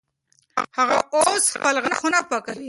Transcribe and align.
هغه 0.77 0.97
اوس 1.15 1.43
خپل 1.53 1.75
غاښونه 1.83 2.19
پاکوي. 2.29 2.59